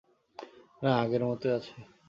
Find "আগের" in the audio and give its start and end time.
1.01-1.23